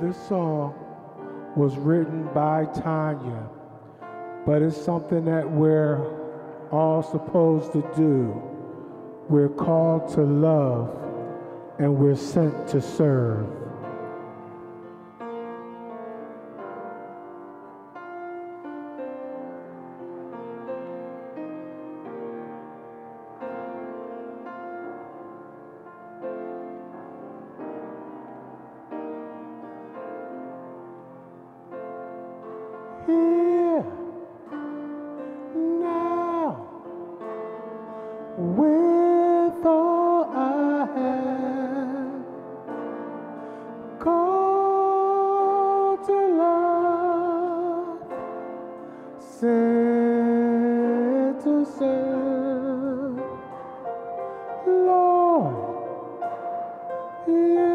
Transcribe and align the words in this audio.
This 0.00 0.16
song 0.28 0.74
was 1.56 1.76
written 1.76 2.28
by 2.32 2.66
Tanya, 2.66 3.48
but 4.46 4.62
it's 4.62 4.80
something 4.80 5.24
that 5.24 5.50
we're 5.50 5.98
all 6.70 7.02
supposed 7.02 7.72
to 7.72 7.82
do. 7.96 8.40
We're 9.28 9.48
called 9.48 10.08
to 10.14 10.20
love 10.20 10.96
and 11.80 11.96
we're 11.96 12.14
sent 12.14 12.68
to 12.68 12.80
serve. 12.80 13.67
Here, 33.08 33.84
now, 35.54 36.46
with 38.36 39.64
all 39.64 40.24
I 40.34 40.86
have, 40.94 42.26
called 43.98 45.18
to 46.06 46.18
love, 46.36 47.98
sent 49.18 50.60
to 51.44 51.64
serve, 51.64 53.20
Lord, 54.66 55.56
you 57.26 57.67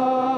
Oh. 0.00 0.37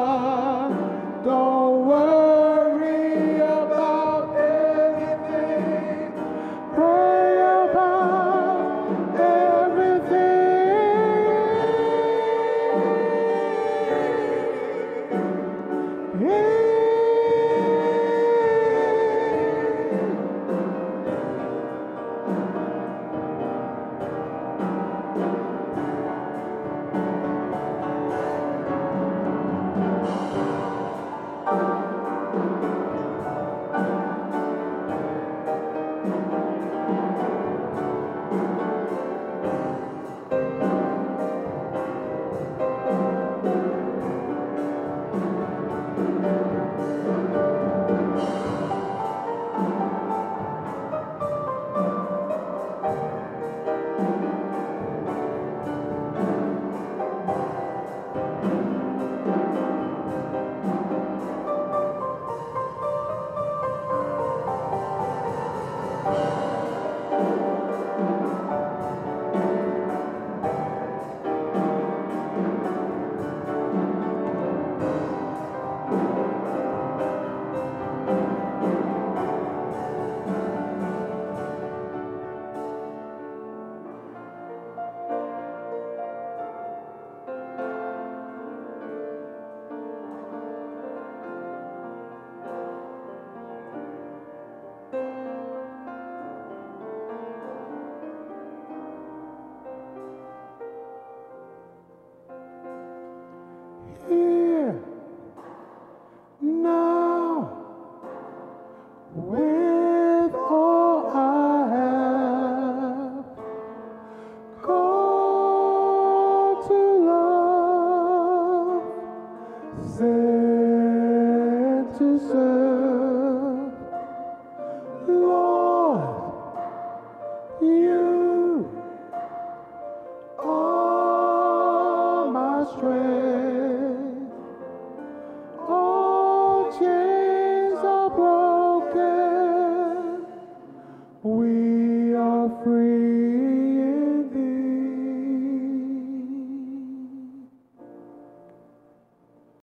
to 121.98 122.18
serve. 122.18 122.69